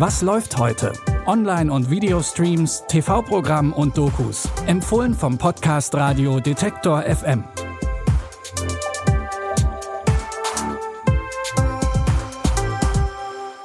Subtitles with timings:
[0.00, 0.94] Was läuft heute?
[1.26, 4.48] Online- und Videostreams, TV-Programm und Dokus.
[4.64, 7.44] Empfohlen vom Podcast Radio Detektor FM.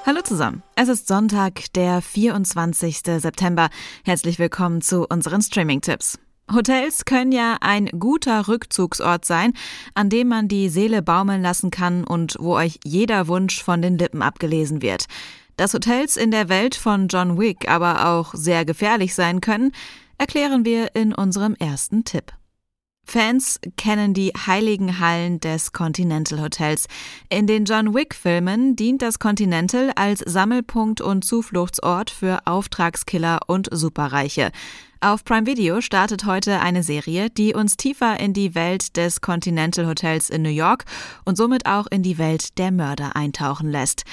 [0.06, 0.62] Hallo zusammen.
[0.76, 2.98] Es ist Sonntag, der 24.
[2.98, 3.70] September.
[4.04, 6.20] Herzlich willkommen zu unseren Streaming-Tipps.
[6.54, 9.54] Hotels können ja ein guter Rückzugsort sein,
[9.94, 13.98] an dem man die Seele baumeln lassen kann und wo euch jeder Wunsch von den
[13.98, 15.06] Lippen abgelesen wird.
[15.58, 19.72] Dass Hotels in der Welt von John Wick aber auch sehr gefährlich sein können,
[20.18, 22.34] erklären wir in unserem ersten Tipp.
[23.08, 26.88] Fans kennen die heiligen Hallen des Continental Hotels.
[27.30, 34.52] In den John Wick-Filmen dient das Continental als Sammelpunkt und Zufluchtsort für Auftragskiller und Superreiche.
[35.02, 39.86] Auf Prime Video startet heute eine Serie, die uns tiefer in die Welt des Continental
[39.86, 40.86] Hotels in New York
[41.26, 44.04] und somit auch in die Welt der Mörder eintauchen lässt.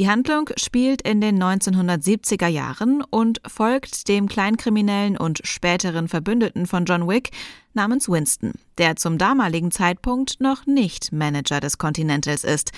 [0.00, 6.86] Die Handlung spielt in den 1970er Jahren und folgt dem Kleinkriminellen und späteren Verbündeten von
[6.86, 7.32] John Wick
[7.74, 12.72] namens Winston, der zum damaligen Zeitpunkt noch nicht Manager des Continentals ist.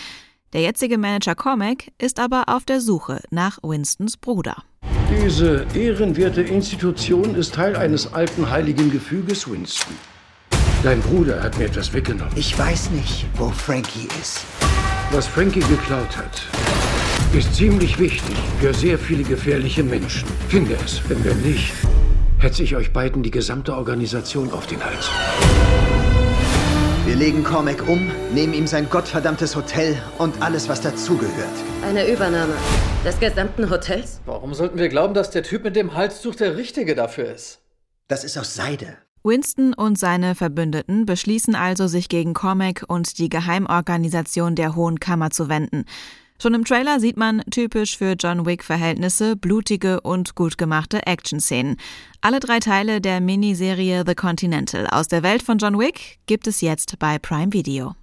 [0.53, 4.57] Der jetzige Manager Cormac ist aber auf der Suche nach Winstons Bruder.
[5.09, 9.95] Diese ehrenwerte Institution ist Teil eines alten heiligen Gefüges, Winston.
[10.83, 12.33] Dein Bruder hat mir etwas weggenommen.
[12.35, 14.45] Ich weiß nicht, wo Frankie ist.
[15.13, 16.43] Was Frankie geklaut hat,
[17.35, 20.29] ist ziemlich wichtig für sehr viele gefährliche Menschen.
[20.49, 21.01] Finde es.
[21.09, 21.73] Wenn wir nicht,
[22.39, 25.11] hetze ich euch beiden die gesamte Organisation auf den Hals.
[27.07, 31.33] Wir legen Cormac um, nehmen ihm sein gottverdammtes Hotel und alles, was dazugehört.
[31.83, 32.55] Eine Übernahme
[33.03, 34.21] des gesamten Hotels?
[34.27, 37.61] Warum sollten wir glauben, dass der Typ mit dem Halstuch der Richtige dafür ist?
[38.09, 38.99] Das ist aus Seide.
[39.25, 45.31] Winston und seine Verbündeten beschließen also, sich gegen Cormac und die Geheimorganisation der Hohen Kammer
[45.31, 45.87] zu wenden.
[46.43, 51.77] Schon im Trailer sieht man typisch für John Wick-Verhältnisse blutige und gut gemachte Action-Szenen.
[52.21, 56.61] Alle drei Teile der Miniserie The Continental aus der Welt von John Wick gibt es
[56.61, 57.95] jetzt bei Prime Video.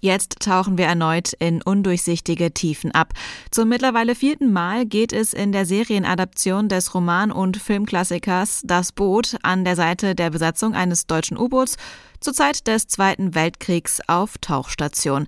[0.00, 3.14] Jetzt tauchen wir erneut in undurchsichtige Tiefen ab.
[3.50, 9.36] Zum mittlerweile vierten Mal geht es in der Serienadaption des Roman- und Filmklassikers Das Boot
[9.42, 11.76] an der Seite der Besatzung eines deutschen U-Boots
[12.20, 15.26] zur Zeit des Zweiten Weltkriegs auf Tauchstation.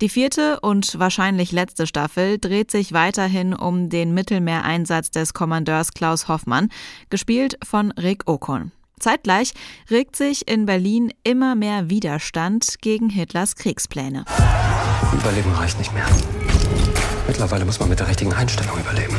[0.00, 6.26] Die vierte und wahrscheinlich letzte Staffel dreht sich weiterhin um den Mittelmeereinsatz des Kommandeurs Klaus
[6.28, 6.70] Hoffmann,
[7.08, 8.72] gespielt von Rick Okon.
[9.02, 9.52] Zeitgleich
[9.90, 14.24] regt sich in Berlin immer mehr Widerstand gegen Hitlers Kriegspläne.
[15.12, 16.06] Überleben reicht nicht mehr.
[17.26, 19.16] Mittlerweile muss man mit der richtigen Einstellung überleben.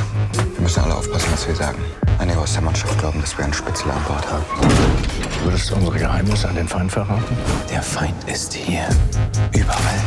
[0.63, 1.77] Wir müssen alle aufpassen, was wir sagen.
[2.19, 4.45] Einige aus der Mannschaft glauben, dass wir einen Spitzel an Bord haben.
[5.43, 7.35] Würdest du unsere Geheimnisse an den Feind verraten?
[7.69, 8.87] Der Feind ist hier.
[9.53, 9.99] Überall.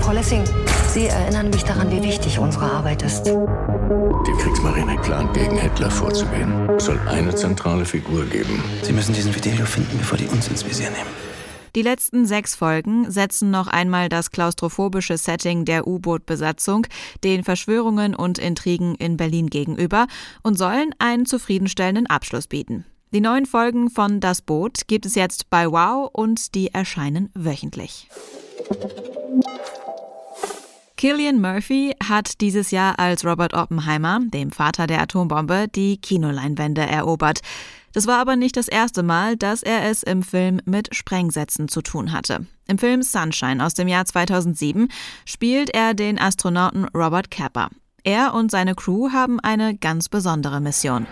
[0.00, 0.44] Frau Lessing,
[0.86, 3.24] Sie erinnern mich daran, wie wichtig unsere Arbeit ist.
[3.24, 6.70] Die Kriegsmarine plant, gegen Hitler vorzugehen.
[6.76, 8.62] Es soll eine zentrale Figur geben.
[8.82, 11.31] Sie müssen diesen Video finden, bevor die uns ins Visier nehmen.
[11.74, 16.86] Die letzten sechs Folgen setzen noch einmal das klaustrophobische Setting der U-Boot-Besatzung
[17.24, 20.06] den Verschwörungen und Intrigen in Berlin gegenüber
[20.42, 22.84] und sollen einen zufriedenstellenden Abschluss bieten.
[23.14, 28.08] Die neuen Folgen von Das Boot gibt es jetzt bei Wow und die erscheinen wöchentlich.
[30.96, 37.40] Killian Murphy hat dieses Jahr als Robert Oppenheimer, dem Vater der Atombombe, die Kinoleinwände erobert.
[37.92, 41.82] Das war aber nicht das erste Mal, dass er es im Film mit Sprengsätzen zu
[41.82, 42.46] tun hatte.
[42.66, 44.88] Im Film Sunshine aus dem Jahr 2007
[45.26, 47.68] spielt er den Astronauten Robert Capper.
[48.04, 51.06] Er und seine Crew haben eine ganz besondere Mission.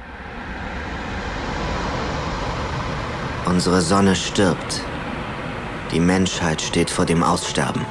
[3.47, 4.81] Unsere Sonne stirbt.
[5.93, 7.85] Die Menschheit steht vor dem Aussterben.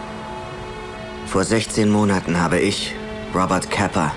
[1.25, 2.95] Vor 16 Monaten habe ich,
[3.35, 4.11] Robert Capper,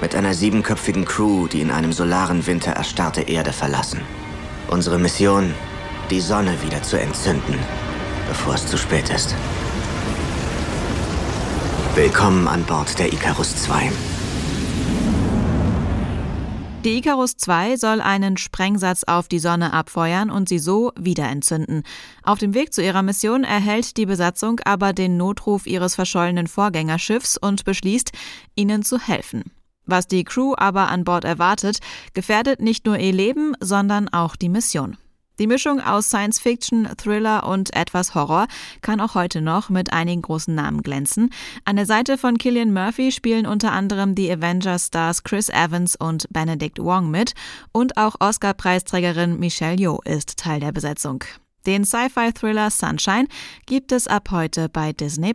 [0.00, 4.00] mit einer siebenköpfigen Crew die in einem solaren Winter erstarrte Erde verlassen.
[4.68, 5.54] Unsere Mission,
[6.10, 7.58] die Sonne wieder zu entzünden,
[8.28, 9.34] bevor es zu spät ist.
[11.94, 13.90] Willkommen an Bord der Icarus 2.
[16.84, 21.82] Die Icarus 2 soll einen Sprengsatz auf die Sonne abfeuern und sie so wieder entzünden.
[22.22, 27.36] Auf dem Weg zu ihrer Mission erhält die Besatzung aber den Notruf ihres verschollenen Vorgängerschiffs
[27.36, 28.12] und beschließt,
[28.54, 29.57] ihnen zu helfen.
[29.88, 31.78] Was die Crew aber an Bord erwartet,
[32.12, 34.98] gefährdet nicht nur ihr Leben, sondern auch die Mission.
[35.38, 38.48] Die Mischung aus Science Fiction, Thriller und etwas Horror
[38.82, 41.30] kann auch heute noch mit einigen großen Namen glänzen.
[41.64, 46.80] An der Seite von Killian Murphy spielen unter anderem die Avengers-Stars Chris Evans und Benedict
[46.80, 47.34] Wong mit
[47.72, 51.24] und auch Oscar-Preisträgerin Michelle Yeoh ist Teil der Besetzung.
[51.66, 53.28] Den Sci-Fi-Thriller Sunshine
[53.64, 55.34] gibt es ab heute bei Disney.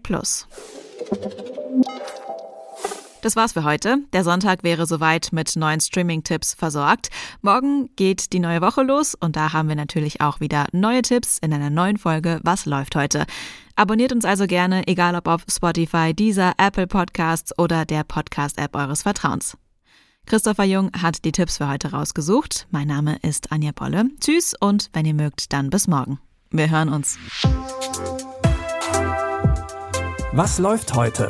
[3.23, 3.99] Das war's für heute.
[4.11, 7.09] Der Sonntag wäre soweit mit neuen Streaming-Tipps versorgt.
[7.41, 11.37] Morgen geht die neue Woche los und da haben wir natürlich auch wieder neue Tipps
[11.37, 13.25] in einer neuen Folge Was läuft heute?
[13.77, 19.03] Abonniert uns also gerne, egal ob auf Spotify, Deezer, Apple Podcasts oder der Podcast-App eures
[19.03, 19.57] Vertrauens.
[20.25, 22.67] Christopher Jung hat die Tipps für heute rausgesucht.
[22.71, 24.09] Mein Name ist Anja Bolle.
[24.19, 26.19] Tschüss und wenn ihr mögt, dann bis morgen.
[26.51, 27.17] Wir hören uns.
[30.33, 31.29] Was läuft heute?